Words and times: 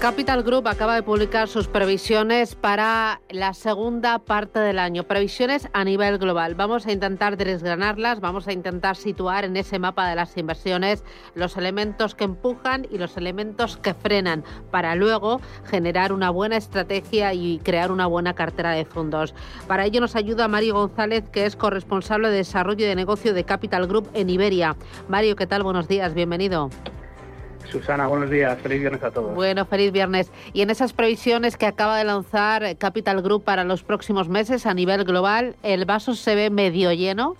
Capital 0.00 0.44
Group 0.44 0.68
acaba 0.68 0.94
de 0.94 1.02
publicar 1.02 1.48
sus 1.48 1.66
previsiones 1.66 2.54
para 2.54 3.20
la 3.30 3.52
segunda 3.52 4.20
parte 4.20 4.60
del 4.60 4.78
año, 4.78 5.02
previsiones 5.02 5.68
a 5.72 5.82
nivel 5.82 6.18
global. 6.18 6.54
Vamos 6.54 6.86
a 6.86 6.92
intentar 6.92 7.36
desgranarlas, 7.36 8.20
vamos 8.20 8.46
a 8.46 8.52
intentar 8.52 8.94
situar 8.94 9.44
en 9.44 9.56
ese 9.56 9.80
mapa 9.80 10.08
de 10.08 10.14
las 10.14 10.36
inversiones 10.36 11.02
los 11.34 11.56
elementos 11.56 12.14
que 12.14 12.22
empujan 12.22 12.86
y 12.92 12.98
los 12.98 13.16
elementos 13.16 13.76
que 13.76 13.92
frenan 13.92 14.44
para 14.70 14.94
luego 14.94 15.40
generar 15.64 16.12
una 16.12 16.30
buena 16.30 16.56
estrategia 16.56 17.34
y 17.34 17.58
crear 17.58 17.90
una 17.90 18.06
buena 18.06 18.34
cartera 18.34 18.70
de 18.70 18.84
fondos. 18.84 19.34
Para 19.66 19.84
ello 19.84 20.00
nos 20.00 20.14
ayuda 20.14 20.46
Mario 20.46 20.74
González, 20.74 21.28
que 21.28 21.44
es 21.44 21.56
corresponsable 21.56 22.30
de 22.30 22.36
desarrollo 22.36 22.86
de 22.86 22.94
negocio 22.94 23.34
de 23.34 23.42
Capital 23.42 23.88
Group 23.88 24.10
en 24.14 24.30
Iberia. 24.30 24.76
Mario, 25.08 25.34
¿qué 25.34 25.48
tal? 25.48 25.64
Buenos 25.64 25.88
días, 25.88 26.14
bienvenido. 26.14 26.70
Susana, 27.70 28.06
buenos 28.06 28.30
días. 28.30 28.58
Feliz 28.62 28.80
viernes 28.80 29.02
a 29.02 29.10
todos. 29.10 29.34
Bueno, 29.34 29.66
feliz 29.66 29.92
viernes. 29.92 30.32
Y 30.52 30.62
en 30.62 30.70
esas 30.70 30.92
previsiones 30.92 31.56
que 31.56 31.66
acaba 31.66 31.98
de 31.98 32.04
lanzar 32.04 32.76
Capital 32.78 33.22
Group 33.22 33.44
para 33.44 33.64
los 33.64 33.82
próximos 33.82 34.28
meses 34.28 34.64
a 34.66 34.74
nivel 34.74 35.04
global, 35.04 35.56
¿el 35.62 35.84
vaso 35.84 36.14
se 36.14 36.34
ve 36.34 36.50
medio 36.50 36.92
lleno? 36.92 37.36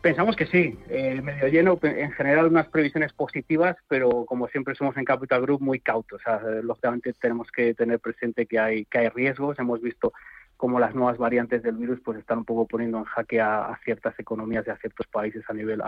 Pensamos 0.00 0.36
que 0.36 0.46
sí, 0.46 0.78
eh, 0.88 1.20
medio 1.22 1.48
lleno, 1.48 1.78
en 1.82 2.12
general 2.12 2.46
unas 2.46 2.68
previsiones 2.68 3.12
positivas, 3.12 3.76
pero 3.88 4.24
como 4.26 4.48
siempre 4.48 4.74
somos 4.74 4.96
en 4.96 5.04
Capital 5.04 5.42
Group 5.42 5.60
muy 5.60 5.80
cautos. 5.80 6.20
lógicamente 6.62 7.12
tenemos 7.14 7.50
que 7.50 7.74
tener 7.74 8.00
presente 8.00 8.46
que 8.46 8.58
hay, 8.58 8.84
que 8.86 8.98
hay 8.98 9.08
riesgos. 9.08 9.58
Hemos 9.58 9.80
visto 9.80 10.12
cómo 10.56 10.80
las 10.80 10.94
nuevas 10.94 11.18
variantes 11.18 11.62
del 11.62 11.76
virus 11.76 12.00
pues 12.04 12.18
están 12.18 12.38
un 12.38 12.44
poco 12.44 12.66
poniendo 12.66 12.98
en 12.98 13.04
jaque 13.04 13.40
a, 13.40 13.66
a 13.66 13.78
ciertas 13.84 14.18
economías 14.18 14.66
y 14.66 14.70
a 14.70 14.76
ciertos 14.76 15.06
países 15.06 15.44
a 15.48 15.52
nivel. 15.52 15.82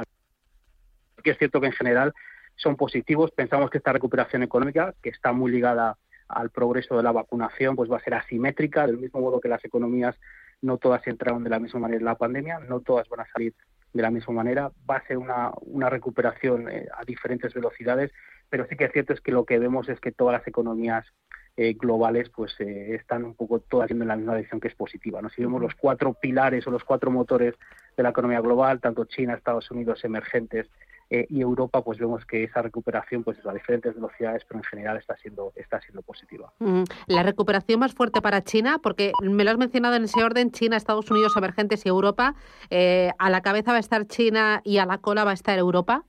Que 1.22 1.30
es 1.30 1.38
cierto 1.38 1.60
que 1.60 1.66
en 1.66 1.72
general 1.72 2.14
son 2.60 2.76
positivos. 2.76 3.30
Pensamos 3.30 3.70
que 3.70 3.78
esta 3.78 3.92
recuperación 3.92 4.42
económica, 4.42 4.94
que 5.02 5.10
está 5.10 5.32
muy 5.32 5.50
ligada 5.50 5.96
al 6.28 6.50
progreso 6.50 6.96
de 6.96 7.02
la 7.02 7.12
vacunación, 7.12 7.74
pues 7.74 7.90
va 7.90 7.96
a 7.96 8.04
ser 8.04 8.14
asimétrica, 8.14 8.86
del 8.86 8.98
mismo 8.98 9.20
modo 9.20 9.40
que 9.40 9.48
las 9.48 9.64
economías 9.64 10.16
no 10.62 10.78
todas 10.78 11.06
entraron 11.06 11.42
de 11.42 11.50
la 11.50 11.58
misma 11.58 11.80
manera 11.80 11.98
en 11.98 12.04
la 12.04 12.14
pandemia, 12.16 12.60
no 12.60 12.80
todas 12.80 13.08
van 13.08 13.20
a 13.20 13.26
salir 13.32 13.54
de 13.92 14.02
la 14.02 14.10
misma 14.10 14.34
manera, 14.34 14.70
va 14.88 14.96
a 14.96 15.06
ser 15.06 15.18
una, 15.18 15.50
una 15.62 15.90
recuperación 15.90 16.70
eh, 16.70 16.86
a 16.96 17.04
diferentes 17.04 17.52
velocidades, 17.54 18.12
pero 18.48 18.66
sí 18.68 18.76
que 18.76 18.84
es 18.84 18.92
cierto 18.92 19.12
es 19.12 19.20
que 19.20 19.32
lo 19.32 19.44
que 19.44 19.58
vemos 19.58 19.88
es 19.88 19.98
que 19.98 20.12
todas 20.12 20.38
las 20.38 20.46
economías 20.46 21.06
eh, 21.56 21.74
globales 21.74 22.30
pues 22.30 22.54
eh, 22.60 22.94
están 22.94 23.24
un 23.24 23.34
poco 23.34 23.58
todas 23.60 23.88
yendo 23.88 24.04
en 24.04 24.08
la 24.08 24.16
misma 24.16 24.34
dirección 24.34 24.60
que 24.60 24.68
es 24.68 24.74
positiva. 24.74 25.20
¿no? 25.20 25.28
Si 25.30 25.42
vemos 25.42 25.60
los 25.60 25.74
cuatro 25.74 26.14
pilares 26.14 26.66
o 26.66 26.70
los 26.70 26.84
cuatro 26.84 27.10
motores 27.10 27.54
de 27.96 28.02
la 28.02 28.10
economía 28.10 28.40
global, 28.40 28.80
tanto 28.80 29.04
China, 29.06 29.34
Estados 29.34 29.70
Unidos, 29.70 30.04
emergentes 30.04 30.68
eh, 31.10 31.26
y 31.28 31.40
Europa 31.40 31.82
pues 31.82 31.98
vemos 31.98 32.24
que 32.24 32.44
esa 32.44 32.62
recuperación 32.62 33.24
pues 33.24 33.44
a 33.44 33.52
diferentes 33.52 33.94
velocidades 33.94 34.44
pero 34.46 34.60
en 34.60 34.64
general 34.64 34.96
está 34.96 35.16
siendo 35.16 35.52
está 35.56 35.80
siendo 35.80 36.02
positiva. 36.02 36.52
La 37.06 37.22
recuperación 37.22 37.80
más 37.80 37.92
fuerte 37.92 38.22
para 38.22 38.42
China 38.42 38.78
porque 38.82 39.12
me 39.22 39.44
lo 39.44 39.50
has 39.50 39.58
mencionado 39.58 39.96
en 39.96 40.04
ese 40.04 40.22
orden 40.22 40.52
China 40.52 40.76
Estados 40.76 41.10
Unidos 41.10 41.36
emergentes 41.36 41.84
y 41.84 41.88
Europa 41.88 42.34
eh, 42.70 43.10
a 43.18 43.28
la 43.28 43.40
cabeza 43.40 43.72
va 43.72 43.78
a 43.78 43.80
estar 43.80 44.06
China 44.06 44.60
y 44.64 44.78
a 44.78 44.86
la 44.86 44.98
cola 44.98 45.24
va 45.24 45.32
a 45.32 45.34
estar 45.34 45.58
Europa 45.58 46.04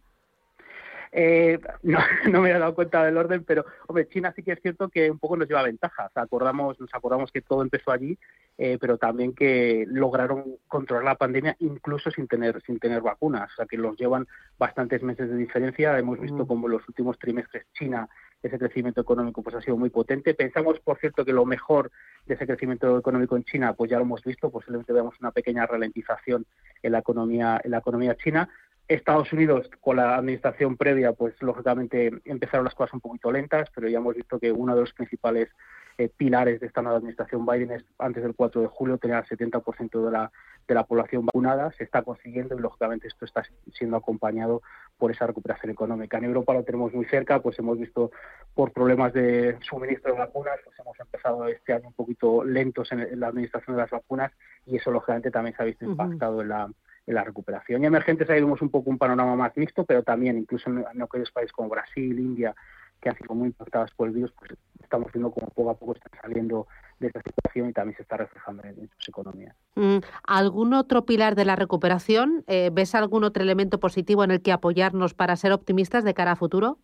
eh, 1.12 1.60
no, 1.84 2.00
no, 2.30 2.42
me 2.42 2.50
he 2.50 2.58
dado 2.58 2.74
cuenta 2.74 3.04
del 3.04 3.18
orden, 3.18 3.44
pero 3.44 3.66
hombre, 3.88 4.08
China 4.08 4.32
sí 4.36 4.44
que 4.44 4.54
es 4.54 4.62
cierto 4.62 4.90
que 4.90 5.12
un 5.12 5.20
poco 5.20 5.38
nos 5.38 5.48
lleva 5.48 5.64
ventaja. 5.64 6.10
acordamos, 6.16 6.80
nos 6.80 6.94
acordamos 6.94 7.32
que 7.32 7.42
todo 7.42 7.62
empezó 7.62 7.92
allí, 7.92 8.18
eh, 8.58 8.78
pero 8.80 8.98
también 8.98 9.34
que 9.34 9.86
lograron 9.88 10.58
controlar 10.68 11.06
la 11.06 11.16
pandemia 11.16 11.56
incluso 11.60 12.12
sin 12.12 12.28
tener 12.28 12.62
sin 12.62 12.80
tener 12.80 13.02
vacunas. 13.02 13.52
O 13.52 13.56
sea, 13.56 13.66
que 13.66 13.78
los 13.78 13.98
llevan 13.98 14.28
bastantes 14.58 15.04
meses 15.04 15.30
de 15.30 15.36
diferencia. 15.36 15.98
Hemos 15.98 16.20
visto 16.20 16.48
como 16.48 16.68
en 16.68 16.74
los 16.74 16.88
últimos 16.88 17.20
trimestres 17.20 17.66
China 17.74 18.08
ese 18.42 18.58
crecimiento 18.58 19.02
económico 19.02 19.44
pues 19.44 19.56
ha 19.56 19.62
sido 19.62 19.78
muy 19.78 19.90
potente. 19.90 20.34
Pensamos, 20.34 20.80
por 20.80 20.98
cierto, 20.98 21.24
que 21.24 21.34
lo 21.34 21.46
mejor 21.46 21.92
de 22.26 22.34
ese 22.34 22.48
crecimiento 22.48 22.98
económico 22.98 23.36
en 23.36 23.44
China, 23.44 23.74
pues 23.74 23.92
ya 23.92 23.98
lo 23.98 24.04
hemos 24.04 24.24
visto, 24.24 24.50
posiblemente 24.50 24.94
veamos 24.94 25.14
una 25.20 25.32
pequeña 25.32 25.66
ralentización 25.68 26.46
en 26.82 26.92
la 26.92 27.00
economía 27.00 27.62
en 27.64 27.72
la 27.72 27.78
economía 27.80 28.16
china, 28.16 28.50
Estados 28.94 29.32
Unidos, 29.32 29.70
con 29.80 29.98
la 29.98 30.16
administración 30.16 30.76
previa, 30.76 31.14
pues 31.14 31.34
lógicamente 31.42 32.12
empezaron 32.26 32.66
las 32.66 32.76
cosas 32.76 32.94
un 32.94 33.02
poquito 33.02 33.32
lentas, 33.32 33.70
pero 33.74 33.88
ya 33.88 34.00
hemos 34.00 34.16
visto 34.16 34.40
que 34.40 34.52
uno 34.52 34.76
de 34.76 34.82
los 34.82 34.94
principales 34.94 35.50
eh, 35.98 36.10
pilares 36.10 36.60
de 36.60 36.68
esta 36.68 36.82
nueva 36.82 36.98
administración 36.98 37.46
Biden 37.46 37.72
es 37.72 37.86
antes 38.00 38.24
del 38.24 38.36
4 38.36 38.62
de 38.62 38.68
julio 38.68 38.98
tener 38.98 39.18
el 39.18 39.38
70% 39.38 40.06
de 40.06 40.12
la, 40.12 40.32
de 40.68 40.76
la 40.76 40.84
población 40.86 41.26
vacunada. 41.26 41.72
Se 41.74 41.84
está 41.84 42.02
consiguiendo 42.02 42.56
y 42.56 42.60
lógicamente 42.60 43.08
esto 43.08 43.26
está 43.26 43.44
siendo 43.74 43.98
acompañado 43.98 44.62
por 44.98 45.12
esa 45.12 45.28
recuperación 45.28 45.72
económica. 45.72 46.18
En 46.18 46.26
Europa 46.26 46.54
lo 46.54 46.64
tenemos 46.64 46.94
muy 46.94 47.06
cerca, 47.06 47.42
pues 47.42 47.60
hemos 47.60 47.78
visto 47.78 48.12
por 48.54 48.72
problemas 48.72 49.14
de 49.14 49.58
suministro 49.62 50.14
de 50.14 50.20
vacunas, 50.20 50.60
pues 50.66 50.78
hemos 50.80 51.00
empezado 51.00 51.48
este 51.48 51.74
año 51.74 51.88
un 51.88 51.94
poquito 51.94 52.44
lentos 52.44 52.92
en, 52.92 53.20
la 53.20 53.28
administración 53.28 53.76
de 53.76 53.84
las 53.84 53.92
vacunas 53.92 54.32
y 54.66 54.78
eso 54.78 54.92
lógicamente 54.92 55.32
también 55.32 55.56
se 55.56 55.64
ha 55.64 55.66
visto 55.66 55.86
impactado 55.86 56.42
en 56.42 56.50
la 56.50 56.70
en 57.08 57.16
la 57.16 57.24
recuperación. 57.24 57.84
Y 57.84 57.88
emergentes 57.88 58.30
ahí 58.30 58.42
vemos 58.42 58.62
un 58.62 58.70
poco 58.70 58.90
un 58.90 58.98
panorama 58.98 59.36
más 59.36 59.56
mixto, 59.58 59.86
pero 59.86 60.04
también 60.04 60.38
incluso 60.38 60.70
en, 60.70 61.02
aquellos 61.02 61.32
países 61.32 61.52
como 61.52 61.70
Brasil, 61.70 62.20
India, 62.20 62.56
que 63.00 63.10
han 63.10 63.18
sido 63.18 63.34
muy 63.34 63.48
impactadas 63.48 63.92
por 63.92 64.08
el 64.08 64.14
virus, 64.14 64.32
pues 64.34 64.52
estamos 64.82 65.12
viendo 65.12 65.32
como 65.32 65.48
poco 65.48 65.72
a 65.72 65.74
poco 65.74 65.94
están 65.94 66.22
saliendo 66.22 66.68
de 67.00 67.08
esta 67.08 67.22
situación 67.22 67.70
y 67.70 67.74
también 67.74 67.96
se 67.96 68.04
está 68.04 68.18
reflejando 68.18 68.64
en, 68.64 68.90
sus 68.98 69.10
economías. 69.10 69.56
Mm, 69.76 69.98
¿Algún 70.28 70.74
otro 70.74 71.06
pilar 71.06 71.36
de 71.36 71.46
la 71.46 71.56
recuperación? 71.56 72.44
Eh, 72.48 72.70
¿Ves 72.72 72.94
algún 72.94 73.24
otro 73.24 73.42
elemento 73.42 73.80
positivo 73.80 74.24
en 74.24 74.32
el 74.32 74.42
que 74.42 74.52
apoyarnos 74.52 75.16
para 75.16 75.36
ser 75.36 75.52
optimistas 75.52 76.04
de 76.04 76.14
cara 76.14 76.34
a 76.34 76.36
futuro? 76.36 76.78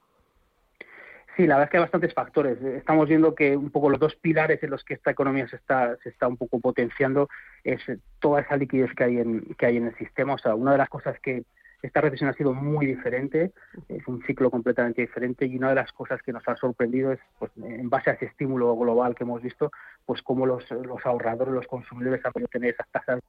Sí, 1.37 1.45
la 1.45 1.55
verdad 1.55 1.65
es 1.65 1.69
que 1.69 1.77
hay 1.77 1.81
bastantes 1.81 2.13
factores. 2.15 2.59
Estamos 2.63 3.07
viendo 3.07 3.35
que 3.35 3.55
un 3.55 3.69
poco 3.69 3.91
los 3.91 3.99
dos 3.99 4.15
pilares 4.15 4.61
en 4.63 4.71
los 4.71 4.83
que 4.83 4.95
esta 4.95 5.11
economía 5.11 5.47
se 5.47 5.57
está, 5.57 5.95
se 5.97 6.09
está 6.09 6.27
un 6.27 6.35
poco 6.35 6.59
potenciando 6.59 7.29
es 7.63 7.79
toda 8.19 8.41
esa 8.41 8.57
liquidez 8.57 8.91
que 8.95 9.03
hay 9.03 9.19
en, 9.19 9.53
que 9.53 9.67
hay 9.67 9.77
en 9.77 9.85
el 9.85 9.95
sistema. 9.97 10.33
O 10.33 10.39
sea, 10.39 10.55
una 10.55 10.71
de 10.71 10.79
las 10.79 10.89
cosas 10.89 11.19
que 11.19 11.43
esta 11.83 12.01
recesión 12.01 12.31
ha 12.31 12.33
sido 12.33 12.55
muy 12.55 12.87
diferente, 12.87 13.51
es 13.87 14.07
un 14.07 14.23
ciclo 14.23 14.49
completamente 14.49 15.03
diferente 15.03 15.45
y 15.45 15.57
una 15.57 15.69
de 15.69 15.75
las 15.75 15.91
cosas 15.91 16.23
que 16.23 16.33
nos 16.33 16.41
ha 16.47 16.55
sorprendido 16.55 17.11
es, 17.11 17.19
pues, 17.37 17.51
en 17.57 17.87
base 17.87 18.09
a 18.09 18.13
ese 18.13 18.25
estímulo 18.25 18.75
global 18.75 19.13
que 19.13 19.23
hemos 19.23 19.43
visto, 19.43 19.71
pues 20.07 20.23
cómo 20.23 20.47
los, 20.47 20.67
los 20.71 21.05
ahorradores, 21.05 21.53
los 21.53 21.67
consumidores 21.67 22.25
han 22.25 22.33
podido 22.33 22.47
tener 22.47 22.73
esas 22.73 22.89
tasas 22.89 23.21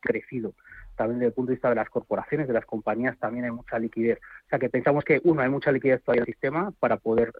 crecido 0.00 0.54
también 0.96 1.18
desde 1.18 1.28
el 1.28 1.34
punto 1.34 1.50
de 1.50 1.56
vista 1.56 1.68
de 1.68 1.74
las 1.74 1.88
corporaciones, 1.88 2.46
de 2.46 2.54
las 2.54 2.66
compañías, 2.66 3.18
también 3.18 3.44
hay 3.44 3.50
mucha 3.50 3.78
liquidez. 3.78 4.18
O 4.46 4.48
sea 4.48 4.58
que 4.58 4.68
pensamos 4.68 5.04
que, 5.04 5.20
uno, 5.24 5.42
hay 5.42 5.48
mucha 5.48 5.72
liquidez 5.72 6.02
todavía 6.02 6.22
en 6.22 6.28
el 6.28 6.34
sistema 6.34 6.72
para 6.78 6.96
poder 6.96 7.32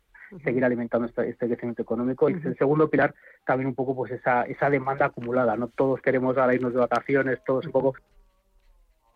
seguir 0.43 0.65
alimentando 0.65 1.07
este, 1.07 1.29
este, 1.29 1.47
crecimiento 1.47 1.83
económico. 1.83 2.29
Y 2.29 2.35
el 2.35 2.57
segundo 2.57 2.89
pilar, 2.89 3.15
también 3.47 3.69
un 3.69 3.75
poco 3.75 3.95
pues 3.95 4.13
esa, 4.13 4.43
esa 4.43 4.71
demanda 4.71 5.07
acumulada. 5.07 5.57
No 5.57 5.69
todos 5.69 6.01
queremos 6.01 6.37
ahora 6.37 6.55
irnos 6.55 6.73
de 6.73 6.81
vacaciones, 6.81 7.39
todos 7.45 7.67
un 7.67 7.73
poco 7.73 7.95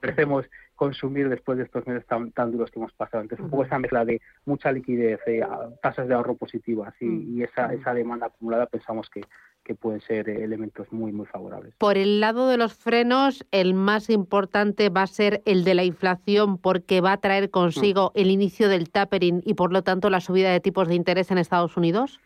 crecemos 0.01 0.45
consumir 0.79 1.29
después 1.29 1.59
de 1.59 1.65
estos 1.65 1.85
meses 1.89 2.07
tan, 2.07 2.31
tan 2.31 2.53
duros 2.53 2.71
que 2.71 2.79
hemos 2.79 2.93
pasado. 2.93 3.23
Entonces, 3.23 3.45
un 3.45 3.51
poco 3.51 3.65
esa 3.65 3.81
mezcla 3.81 4.05
de 4.05 4.23
mucha 4.47 4.71
liquidez, 4.71 5.19
eh, 5.27 5.45
tasas 5.83 6.07
de 6.07 6.15
ahorro 6.15 6.37
positivas 6.37 6.95
y, 7.01 7.07
y 7.07 7.43
esa, 7.43 7.75
esa 7.75 7.93
demanda 7.93 8.27
acumulada 8.27 8.67
pensamos 8.67 9.11
que, 9.11 9.23
que 9.65 9.75
pueden 9.75 10.01
ser 10.01 10.31
elementos 10.31 10.91
muy, 10.93 11.11
muy 11.11 11.27
favorables. 11.27 11.75
Por 11.79 11.99
el 11.99 12.21
lado 12.21 12.49
de 12.49 12.57
los 12.57 12.75
frenos, 12.75 13.45
el 13.51 13.75
más 13.75 14.09
importante 14.09 14.89
va 14.89 15.03
a 15.03 15.07
ser 15.09 15.43
el 15.47 15.65
de 15.65 15.75
la 15.75 15.83
inflación 15.83 16.59
porque 16.59 17.01
va 17.01 17.13
a 17.13 17.21
traer 17.21 17.51
consigo 17.51 18.13
mm. 18.15 18.21
el 18.21 18.31
inicio 18.31 18.69
del 18.69 18.89
tapering 18.89 19.43
y 19.45 19.55
por 19.55 19.73
lo 19.73 19.83
tanto 19.83 20.11
la 20.11 20.21
subida 20.21 20.53
de 20.53 20.61
tipos 20.61 20.87
de 20.87 20.95
interés 20.95 21.33
en 21.33 21.39
Estados 21.39 21.77
Unidos. 21.77 22.21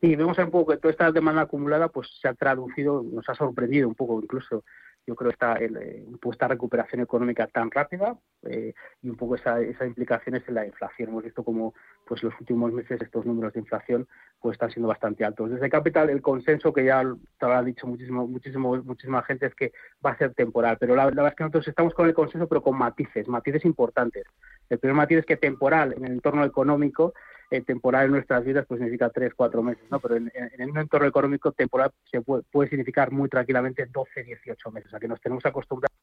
Sí, 0.00 0.16
vemos 0.16 0.38
un 0.38 0.50
poco 0.50 0.72
que 0.72 0.78
toda 0.78 0.92
esta 0.92 1.12
demanda 1.12 1.42
acumulada 1.42 1.88
pues 1.88 2.08
se 2.22 2.26
ha 2.26 2.32
traducido, 2.32 3.02
nos 3.02 3.28
ha 3.28 3.34
sorprendido 3.34 3.86
un 3.86 3.94
poco 3.94 4.18
incluso 4.22 4.64
yo 5.08 5.16
creo 5.16 5.30
esta, 5.30 5.54
el, 5.54 5.74
eh, 5.78 6.04
esta 6.30 6.48
recuperación 6.48 7.00
económica 7.00 7.46
tan 7.46 7.70
rápida 7.70 8.18
eh, 8.42 8.74
y 9.00 9.08
un 9.08 9.16
poco 9.16 9.36
esa, 9.36 9.58
esas 9.62 9.88
implicaciones 9.88 10.42
en 10.46 10.54
la 10.54 10.66
inflación. 10.66 11.08
Hemos 11.08 11.24
visto 11.24 11.42
como 11.42 11.72
pues 12.06 12.22
los 12.22 12.38
últimos 12.38 12.74
meses 12.74 13.00
estos 13.00 13.24
números 13.24 13.54
de 13.54 13.60
inflación 13.60 14.06
pues 14.38 14.56
están 14.56 14.70
siendo 14.70 14.86
bastante 14.86 15.24
altos. 15.24 15.50
Desde 15.50 15.70
Capital 15.70 16.10
el 16.10 16.20
consenso 16.20 16.74
que 16.74 16.84
ya 16.84 17.02
te 17.40 17.46
ha 17.46 17.62
dicho 17.62 17.86
muchísimo, 17.86 18.26
muchísimo, 18.26 18.76
muchísima 18.82 19.22
gente 19.22 19.46
es 19.46 19.54
que 19.54 19.72
va 20.04 20.10
a 20.10 20.18
ser 20.18 20.34
temporal, 20.34 20.76
pero 20.78 20.94
la, 20.94 21.06
verdad 21.06 21.28
es 21.28 21.34
que 21.34 21.44
nosotros 21.44 21.68
estamos 21.68 21.94
con 21.94 22.06
el 22.06 22.12
consenso 22.12 22.46
pero 22.46 22.62
con 22.62 22.76
matices, 22.76 23.26
matices 23.28 23.64
importantes. 23.64 24.24
El 24.68 24.78
primer 24.78 24.94
matiz 24.94 25.20
es 25.20 25.26
que 25.26 25.38
temporal 25.38 25.94
en 25.96 26.04
el 26.04 26.12
entorno 26.12 26.44
económico 26.44 27.14
eh, 27.50 27.62
temporal 27.62 28.06
en 28.06 28.12
nuestras 28.12 28.44
vidas 28.44 28.66
pues 28.66 28.78
significa 28.78 29.10
tres, 29.10 29.34
cuatro 29.34 29.62
meses, 29.62 29.84
¿no? 29.90 30.00
Pero 30.00 30.16
en, 30.16 30.30
un 30.70 30.78
entorno 30.78 31.06
económico 31.06 31.52
temporal 31.52 31.90
se 32.10 32.20
puede, 32.20 32.42
puede, 32.50 32.70
significar 32.70 33.10
muy 33.10 33.28
tranquilamente 33.28 33.86
12, 33.86 34.22
18 34.24 34.70
meses. 34.70 34.88
O 34.88 34.90
sea 34.90 35.00
que 35.00 35.08
nos 35.08 35.20
tenemos 35.20 35.44
acostumbrados 35.46 35.98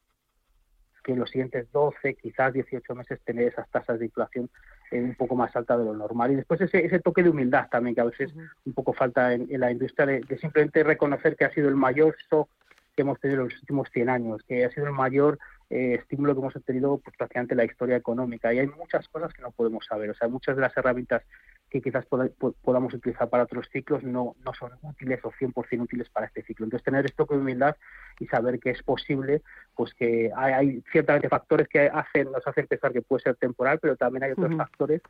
que 1.05 1.13
en 1.13 1.19
los 1.19 1.29
siguientes 1.29 1.71
12, 1.71 2.15
quizás 2.15 2.51
18 2.51 2.95
meses 2.95 3.21
tener 3.23 3.47
esas 3.47 3.69
tasas 3.69 3.99
de 3.99 4.05
inflación 4.05 4.49
eh, 4.91 4.99
un 4.99 5.13
poco 5.15 5.35
más 5.35 5.55
altas 5.55 5.77
de 5.77 5.85
lo 5.85 5.93
normal. 5.93 6.31
Y 6.31 6.35
después 6.35 6.59
ese, 6.59 6.83
ese 6.83 6.99
toque 6.99 7.21
de 7.21 7.29
humildad 7.29 7.69
también 7.69 7.95
que 7.95 8.01
a 8.01 8.05
veces 8.05 8.33
un 8.65 8.73
poco 8.73 8.91
falta 8.91 9.33
en, 9.33 9.47
la 9.59 9.71
industria 9.71 10.07
de, 10.07 10.37
simplemente 10.39 10.83
reconocer 10.83 11.35
que 11.35 11.45
ha 11.45 11.53
sido 11.53 11.69
el 11.69 11.75
mayor 11.75 12.15
shock 12.29 12.49
que 12.95 13.03
hemos 13.03 13.19
tenido 13.19 13.41
en 13.41 13.49
los 13.49 13.59
últimos 13.59 13.89
100 13.91 14.09
años, 14.09 14.41
que 14.47 14.65
ha 14.65 14.71
sido 14.71 14.87
el 14.87 14.93
mayor 14.93 15.37
eh, 15.69 15.95
estímulo 15.95 16.33
que 16.33 16.41
hemos 16.41 16.65
tenido 16.65 16.97
pues, 16.99 17.17
prácticamente 17.17 17.55
la 17.55 17.65
historia 17.65 17.95
económica. 17.95 18.53
Y 18.53 18.59
hay 18.59 18.67
muchas 18.67 19.07
cosas 19.09 19.33
que 19.33 19.41
no 19.41 19.51
podemos 19.51 19.85
saber. 19.85 20.09
O 20.09 20.13
sea, 20.13 20.27
muchas 20.27 20.55
de 20.55 20.61
las 20.61 20.75
herramientas 20.77 21.23
que 21.69 21.81
quizás 21.81 22.05
podamos 22.05 22.93
utilizar 22.93 23.29
para 23.29 23.43
otros 23.43 23.67
ciclos 23.71 24.03
no, 24.03 24.35
no 24.45 24.53
son 24.53 24.71
útiles 24.81 25.19
o 25.23 25.31
100% 25.31 25.81
útiles 25.81 26.09
para 26.09 26.27
este 26.27 26.43
ciclo. 26.43 26.65
Entonces, 26.65 26.85
tener 26.85 27.05
esto 27.05 27.25
con 27.25 27.39
humildad 27.39 27.75
y 28.19 28.27
saber 28.27 28.59
que 28.59 28.69
es 28.69 28.83
posible, 28.83 29.41
pues 29.75 29.93
que 29.95 30.31
hay, 30.35 30.53
hay 30.53 30.83
ciertamente 30.91 31.29
factores 31.29 31.67
que 31.67 31.89
hacen, 31.91 32.31
nos 32.31 32.45
hacen 32.45 32.67
pensar 32.67 32.93
que 32.93 33.01
puede 33.01 33.23
ser 33.23 33.35
temporal, 33.35 33.79
pero 33.81 33.95
también 33.95 34.23
hay 34.23 34.31
otros 34.31 34.55
factores 34.55 35.01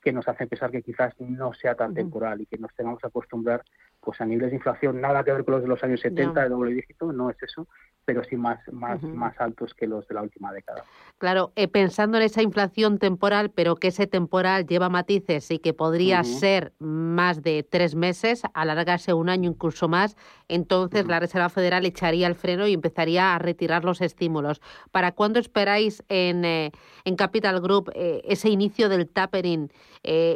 que 0.00 0.12
nos 0.12 0.26
hacen 0.28 0.48
pensar 0.48 0.70
que 0.70 0.82
quizás 0.82 1.12
no 1.18 1.52
sea 1.52 1.74
tan 1.74 1.92
temporal 1.92 2.40
y 2.40 2.46
que 2.46 2.56
nos 2.56 2.74
tengamos 2.74 3.00
que 3.00 3.08
acostumbrar 3.08 3.62
pues 4.00 4.20
a 4.20 4.24
niveles 4.24 4.50
de 4.50 4.56
inflación 4.56 5.00
nada 5.00 5.24
que 5.24 5.32
ver 5.32 5.44
con 5.44 5.54
los 5.54 5.62
de 5.62 5.68
los 5.68 5.82
años 5.82 6.00
70 6.00 6.42
de 6.42 6.48
doble 6.48 6.72
dígito, 6.72 7.12
no 7.12 7.30
es 7.30 7.36
eso, 7.42 7.66
pero 8.08 8.24
sí 8.24 8.36
más, 8.36 8.58
más, 8.72 9.02
más 9.02 9.38
altos 9.38 9.74
que 9.74 9.86
los 9.86 10.08
de 10.08 10.14
la 10.14 10.22
última 10.22 10.50
década. 10.50 10.82
Claro, 11.18 11.52
eh, 11.56 11.68
pensando 11.68 12.16
en 12.16 12.22
esa 12.22 12.40
inflación 12.40 12.98
temporal, 12.98 13.50
pero 13.50 13.76
que 13.76 13.88
ese 13.88 14.06
temporal 14.06 14.66
lleva 14.66 14.88
matices 14.88 15.50
y 15.50 15.58
que 15.58 15.74
podría 15.74 16.24
ser 16.24 16.72
más 16.78 17.42
de 17.42 17.64
tres 17.64 17.94
meses, 17.94 18.44
alargarse 18.54 19.12
un 19.12 19.28
año 19.28 19.50
incluso 19.50 19.88
más, 19.88 20.16
entonces 20.48 21.06
la 21.06 21.20
Reserva 21.20 21.50
Federal 21.50 21.84
echaría 21.84 22.28
el 22.28 22.34
freno 22.34 22.66
y 22.66 22.72
empezaría 22.72 23.34
a 23.34 23.38
retirar 23.38 23.84
los 23.84 24.00
estímulos. 24.00 24.62
¿Para 24.90 25.12
cuándo 25.12 25.38
esperáis 25.38 26.02
en, 26.08 26.46
eh, 26.46 26.72
en 27.04 27.14
Capital 27.14 27.60
Group 27.60 27.90
eh, 27.94 28.22
ese 28.24 28.48
inicio 28.48 28.88
del 28.88 29.06
tapering? 29.06 29.70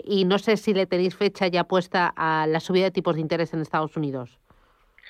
y 0.04 0.24
no 0.26 0.38
sé 0.38 0.58
si 0.58 0.74
le 0.74 0.86
tenéis 0.86 1.16
fecha 1.16 1.46
ya 1.46 1.64
puesta 1.64 2.12
a 2.14 2.46
la 2.46 2.60
subida 2.60 2.84
de 2.84 2.90
tipos 2.90 3.14
de 3.14 3.22
interés 3.22 3.51
en 3.52 3.60
Estados 3.60 3.96
Unidos. 3.96 4.38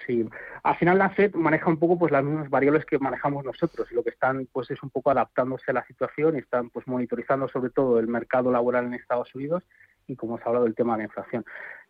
Sí, 0.07 0.29
al 0.65 0.77
final 0.77 0.99
la 0.99 1.11
Fed 1.11 1.35
maneja 1.35 1.69
un 1.69 1.79
poco 1.79 1.99
pues 1.99 2.11
las 2.11 2.25
mismas 2.25 2.51
variables 2.51 2.85
que 2.85 2.99
manejamos 2.99 3.45
nosotros 3.45 3.91
lo 3.93 4.03
que 4.03 4.11
están 4.11 4.49
pues 4.53 4.71
es 4.71 4.83
un 4.83 4.91
poco 4.91 5.11
adaptándose 5.11 5.71
a 5.71 5.75
la 5.75 5.85
situación 5.85 6.35
y 6.35 6.39
están 6.41 6.71
pues 6.71 6.87
monitorizando 6.89 7.49
sobre 7.49 7.71
todo 7.71 8.01
el 8.01 8.09
mercado 8.09 8.51
laboral 8.51 8.87
en 8.87 8.95
Estados 8.95 9.33
Unidos 9.35 9.63
y 10.09 10.17
como 10.17 10.35
os 10.35 10.41
ha 10.43 10.47
hablado 10.47 10.65
del 10.65 10.75
tema 10.75 10.95
de 10.95 10.99
la 10.99 11.05
inflación. 11.05 11.45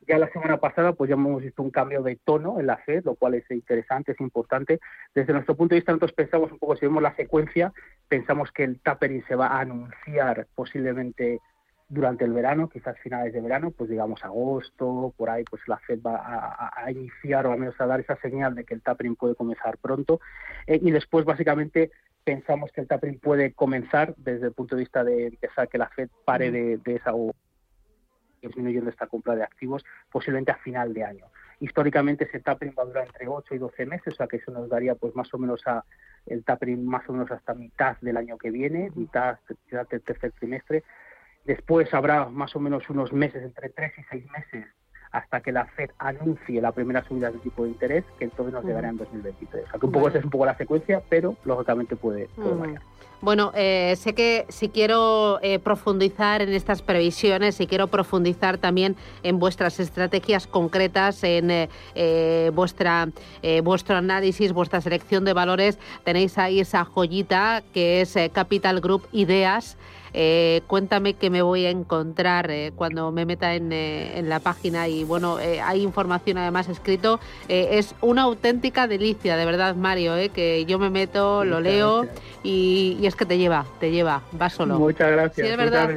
Ya 0.07 0.19
la 0.19 0.29
semana 0.31 0.59
pasada 0.59 0.93
pues 0.93 1.09
ya 1.09 1.15
hemos 1.15 1.43
visto 1.43 1.63
un 1.63 1.71
cambio 1.71 2.03
de 2.03 2.17
tono 2.17 2.61
en 2.61 2.67
la 2.67 2.77
Fed, 2.77 3.05
lo 3.05 3.15
cual 3.15 3.35
es 3.35 3.51
interesante, 3.51 4.13
es 4.13 4.21
importante. 4.21 4.81
Desde 5.15 5.33
nuestro 5.33 5.57
punto 5.57 5.75
de 5.75 5.81
vista 5.81 5.93
nosotros 5.93 6.13
pensamos 6.13 6.53
un 6.53 6.59
poco, 6.59 6.77
si 6.77 6.87
vemos 6.87 7.03
la 7.03 7.15
secuencia, 7.17 7.73
pensamos 8.09 8.53
que 8.53 8.65
el 8.65 8.81
tapering 8.81 9.25
se 9.27 9.37
va 9.37 9.47
a 9.47 9.61
anunciar 9.61 10.47
posiblemente 10.55 11.41
durante 11.93 12.25
el 12.25 12.33
verano, 12.33 12.71
quizás 12.71 12.99
finales 13.01 13.35
de 13.35 13.41
verano, 13.43 13.71
pues 13.71 13.91
digamos 13.91 14.25
agosto, 14.25 15.13
por 15.15 15.29
ahí, 15.29 15.45
pues 15.45 15.61
la 15.67 15.77
Fed 15.77 16.01
va 16.01 16.17
a, 16.75 16.91
iniciar 16.91 17.47
o 17.47 17.53
al 17.53 17.59
menos 17.59 17.79
a 17.79 17.87
dar 17.87 18.01
esa 18.01 18.17
señal 18.17 18.55
de 18.55 18.65
que 18.65 18.73
el 18.73 18.81
tapering 18.81 19.15
puede 19.15 19.35
comenzar 19.35 19.77
pronto. 19.77 20.19
Eh, 20.67 20.81
y 20.83 20.91
después, 20.91 21.27
básicamente, 21.27 21.91
pensamos 22.25 22.73
que 22.73 22.81
el 22.81 22.89
tapering 22.89 23.19
puede 23.19 23.53
comenzar 23.53 24.15
desde 24.17 24.47
el 24.47 24.53
punto 24.53 24.75
de 24.75 24.81
vista 24.81 25.05
de 25.05 25.27
empezar 25.27 25.69
que 25.69 25.77
la 25.77 25.91
Fed 25.91 26.09
pare 26.25 26.51
de, 26.51 26.79
de 26.79 26.95
esa 26.95 27.15
o 27.15 27.35
disminuyendo 28.41 28.89
esta 28.89 29.07
compra 29.07 29.37
de 29.37 29.43
activos 29.43 29.85
posiblemente 30.11 30.51
a 30.51 30.57
final 30.57 30.95
de 30.95 31.05
año. 31.05 31.27
Históricamente 31.61 32.25
ese 32.25 32.41
tapering 32.41 32.75
va 32.77 32.85
a 32.85 32.87
durar 32.87 33.07
entre 33.07 33.29
8 33.29 33.55
y 33.55 33.59
12 33.59 33.85
meses, 33.85 34.15
o 34.15 34.17
sea 34.17 34.27
que 34.27 34.39
eso 34.39 34.51
nos 34.51 34.69
daría 34.71 34.95
pues 34.95 35.15
más 35.15 35.33
o 35.35 35.39
menos 35.39 35.61
a 35.67 35.85
el 36.27 36.43
tapering 36.43 36.87
más 36.87 37.07
o 37.09 37.13
menos 37.13 37.31
hasta 37.31 37.53
mitad 37.53 37.99
del 38.01 38.17
año 38.17 38.39
que 38.39 38.51
viene, 38.51 38.91
mitad 38.95 39.39
del 39.71 40.03
tercer 40.03 40.33
trimestre. 40.33 40.85
Después 41.45 41.93
habrá 41.93 42.27
más 42.27 42.55
o 42.55 42.61
menos 42.61 42.89
unos 42.89 43.13
meses, 43.13 43.43
entre 43.43 43.69
tres 43.71 43.93
y 43.99 44.03
seis 44.11 44.25
meses, 44.31 44.67
hasta 45.11 45.41
que 45.41 45.53
la 45.53 45.67
Fed 45.67 45.91
anuncie 45.99 46.61
la 46.61 46.73
primera 46.73 47.05
subida 47.05 47.31
de 47.31 47.39
tipo 47.39 47.65
de 47.65 47.71
interés, 47.71 48.05
que 48.19 48.25
entonces 48.25 48.55
nos 48.55 48.65
llegará 48.65 48.89
en 48.89 48.97
2023. 48.97 49.65
O 49.65 49.71
sea, 49.71 49.79
que 49.81 49.87
un 49.87 49.93
poco 49.93 50.09
esa 50.09 50.19
es 50.19 50.25
un 50.25 50.31
poco 50.31 50.47
la 50.47 50.57
secuencia, 50.57 51.03
pero 51.09 51.37
lógicamente 51.45 51.97
puede, 51.97 52.29
variar. 52.37 52.83
Bueno, 53.21 53.53
eh, 53.55 53.95
sé 53.99 54.15
que 54.15 54.47
si 54.49 54.69
quiero 54.69 55.39
eh, 55.43 55.61
profundizar 55.61 56.43
en 56.43 56.53
estas 56.53 56.83
previsiones, 56.83 57.55
si 57.55 57.69
quiero 57.69 57.87
profundizar 57.87 58.59
también 58.59 58.97
en 59.23 59.39
vuestras 59.39 59.79
estrategias 59.79 60.49
concretas, 60.49 61.23
en 61.23 61.69
eh, 61.95 62.51
vuestra, 62.53 63.09
vuestro 63.63 63.97
análisis, 63.97 64.53
vuestra 64.53 64.81
selección 64.81 65.25
de 65.25 65.35
valores, 65.35 65.79
tenéis 66.03 66.37
ahí 66.37 66.59
esa 66.59 66.85
joyita 66.85 67.63
que 67.73 68.01
es 68.01 68.17
Capital 68.33 68.81
Group 68.81 69.07
Ideas. 69.13 69.77
Eh, 70.15 70.61
cuéntame 70.67 71.15
qué 71.15 71.31
me 71.31 71.43
voy 71.43 71.65
a 71.65 71.71
encontrar 71.71 72.51
eh, 72.51 72.73
cuando 72.75 73.11
me 73.13 73.25
meta 73.25 73.55
en, 73.55 73.73
eh, 73.73 74.19
en, 74.19 74.29
la 74.29 74.41
página 74.41 74.87
y 74.89 75.05
bueno, 75.05 75.39
hay 75.63 75.83
información 75.83 76.39
además 76.39 76.69
escrito. 76.69 77.19
es 77.49 77.95
una 78.01 78.23
auténtica 78.23 78.87
delicia, 78.87 79.37
de 79.37 79.45
verdad, 79.45 79.75
Mario, 79.75 80.15
que 80.33 80.65
yo 80.67 80.79
me 80.79 80.91
meto, 80.91 81.45
lo 81.45 81.61
leo 81.61 82.07
y, 82.43 82.99
es 83.03 83.17
que 83.17 83.27
te 83.27 83.39
lleva, 83.39 83.67
te 83.81 83.91
lleva, 83.91 84.23
va 84.41 84.51
solo. 84.51 84.79
Muchas 84.79 85.11
gracias. 85.11 85.47
Sí, 85.47 85.53
es 85.53 85.57
verdad. 85.57 85.91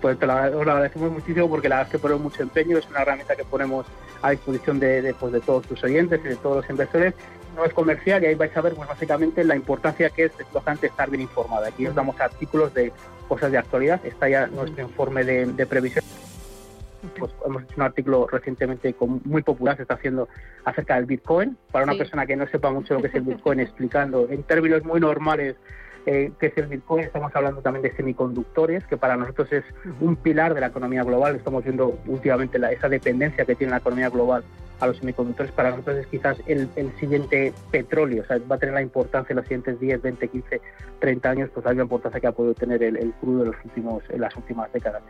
Pues 0.00 0.18
te 0.18 0.26
lo, 0.26 0.32
agradecemos 0.32 1.12
muchísimo 1.12 1.48
porque 1.48 1.68
la 1.68 1.76
verdad 1.76 1.88
es 1.88 1.92
que 1.92 1.98
ponemos 1.98 2.22
mucho 2.22 2.42
empeño, 2.42 2.78
es 2.78 2.88
una 2.88 3.02
herramienta 3.02 3.36
que 3.36 3.44
ponemos 3.44 3.86
a 4.22 4.30
disposición 4.30 4.80
de, 4.80 5.02
de, 5.02 5.14
pues, 5.14 5.32
de 5.32 5.40
todos 5.40 5.66
tus 5.66 5.82
oyentes 5.84 6.20
y 6.24 6.28
de 6.28 6.36
todos 6.36 6.58
los 6.58 6.70
inversores 6.70 7.14
no 7.56 7.64
es 7.64 7.72
comercial 7.72 8.22
y 8.22 8.26
ahí 8.26 8.34
vais 8.34 8.56
a 8.56 8.60
ver 8.60 8.74
pues 8.74 8.88
básicamente 8.88 9.44
la 9.44 9.56
importancia 9.56 10.10
que 10.10 10.26
es 10.26 10.32
lógicamente 10.52 10.86
estar 10.86 11.10
bien 11.10 11.22
informada. 11.22 11.68
Aquí 11.68 11.86
os 11.86 11.94
damos 11.94 12.20
artículos 12.20 12.72
de 12.74 12.92
cosas 13.28 13.52
de 13.52 13.58
actualidad, 13.58 14.04
está 14.04 14.28
ya 14.28 14.46
nuestro 14.46 14.82
informe 14.82 15.24
de, 15.24 15.66
previsión. 15.66 16.04
Pues 17.18 17.32
hemos 17.46 17.62
hecho 17.62 17.74
un 17.76 17.82
artículo 17.82 18.26
recientemente 18.26 18.94
muy 19.24 19.42
popular, 19.42 19.76
se 19.76 19.82
está 19.82 19.94
haciendo 19.94 20.28
acerca 20.64 20.96
del 20.96 21.06
Bitcoin. 21.06 21.56
Para 21.72 21.84
una 21.84 21.94
persona 21.94 22.26
que 22.26 22.36
no 22.36 22.46
sepa 22.48 22.70
mucho 22.70 22.94
lo 22.94 23.00
que 23.00 23.08
es 23.08 23.14
el 23.14 23.22
Bitcoin, 23.22 23.60
explicando 23.60 24.28
en 24.28 24.42
términos 24.42 24.84
muy 24.84 25.00
normales 25.00 25.56
eh, 26.06 26.32
qué 26.38 26.46
es 26.46 26.56
el 26.56 26.66
Bitcoin, 26.66 27.04
estamos 27.04 27.34
hablando 27.34 27.60
también 27.60 27.82
de 27.82 27.94
semiconductores, 27.96 28.84
que 28.86 28.96
para 28.96 29.16
nosotros 29.16 29.52
es 29.52 29.64
un 30.00 30.16
pilar 30.16 30.54
de 30.54 30.60
la 30.60 30.68
economía 30.68 31.04
global. 31.04 31.36
Estamos 31.36 31.64
viendo 31.64 31.98
últimamente 32.06 32.58
la, 32.58 32.72
esa 32.72 32.88
dependencia 32.88 33.44
que 33.44 33.54
tiene 33.54 33.72
la 33.72 33.78
economía 33.78 34.08
global 34.08 34.44
a 34.80 34.86
los 34.86 34.96
semiconductores, 34.96 35.52
para 35.52 35.70
nosotros 35.70 35.98
es 35.98 36.06
quizás 36.06 36.38
el, 36.46 36.68
siguiente 36.98 37.52
petróleo, 37.70 38.22
o 38.22 38.26
sea, 38.26 38.38
va 38.50 38.56
a 38.56 38.58
tener 38.58 38.74
la 38.74 38.82
importancia 38.82 39.32
en 39.32 39.36
los 39.36 39.44
siguientes 39.44 39.78
10, 39.78 40.02
20, 40.02 40.28
15, 40.28 40.60
30 41.00 41.30
años, 41.30 41.50
pues 41.52 41.66
hay 41.66 41.76
la 41.76 41.82
importancia 41.82 42.20
que 42.20 42.26
ha 42.26 42.32
podido 42.32 42.54
tener 42.54 42.82
el, 42.82 43.12
crudo 43.20 43.44
en, 43.44 43.50
los 43.52 43.64
últimos, 43.64 44.02
en 44.08 44.20
las 44.20 44.34
últimas 44.36 44.72
décadas. 44.72 45.02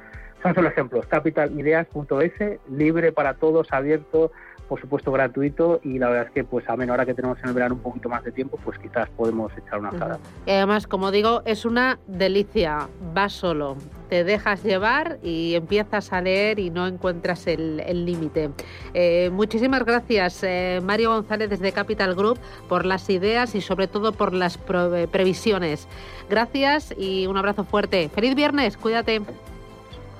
Son 0.42 0.54
solo 0.54 0.68
ejemplos, 0.68 1.06
capitalideas.es, 1.06 2.60
libre 2.70 3.12
para 3.12 3.34
todos, 3.34 3.68
abierto, 3.72 4.32
por 4.70 4.80
supuesto 4.80 5.10
gratuito 5.10 5.80
y 5.82 5.98
la 5.98 6.08
verdad 6.08 6.26
es 6.28 6.30
que 6.30 6.44
pues 6.44 6.66
a 6.68 6.76
menos 6.76 6.94
hora 6.94 7.04
que 7.04 7.12
tenemos 7.12 7.36
en 7.42 7.48
el 7.48 7.54
verano 7.54 7.74
un 7.74 7.80
poquito 7.80 8.08
más 8.08 8.22
de 8.22 8.30
tiempo, 8.30 8.56
pues 8.64 8.78
quizás 8.78 9.10
podemos 9.10 9.50
echar 9.58 9.80
una 9.80 9.90
cara. 9.90 10.20
Y 10.46 10.52
además, 10.52 10.86
como 10.86 11.10
digo, 11.10 11.42
es 11.44 11.64
una 11.64 11.98
delicia, 12.06 12.88
vas 13.12 13.32
solo, 13.32 13.76
te 14.08 14.22
dejas 14.22 14.62
llevar 14.62 15.18
y 15.24 15.56
empiezas 15.56 16.12
a 16.12 16.20
leer 16.20 16.60
y 16.60 16.70
no 16.70 16.86
encuentras 16.86 17.48
el 17.48 18.06
límite. 18.06 18.50
Eh, 18.94 19.30
muchísimas 19.32 19.84
gracias, 19.84 20.40
eh, 20.44 20.80
Mario 20.84 21.10
González 21.14 21.50
desde 21.50 21.72
Capital 21.72 22.14
Group, 22.14 22.38
por 22.68 22.86
las 22.86 23.10
ideas 23.10 23.56
y 23.56 23.60
sobre 23.62 23.88
todo 23.88 24.12
por 24.12 24.32
las 24.32 24.56
eh, 24.56 25.08
previsiones. 25.10 25.88
Gracias 26.28 26.94
y 26.96 27.26
un 27.26 27.36
abrazo 27.36 27.64
fuerte. 27.64 28.08
Feliz 28.08 28.36
viernes, 28.36 28.76
cuídate. 28.76 29.20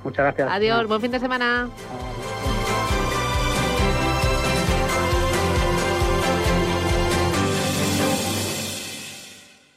Muchas 0.03 0.25
gracias. 0.25 0.49
Adiós, 0.51 0.87
buen 0.87 0.99
fin 0.99 1.11
de 1.11 1.19
semana. 1.19 1.69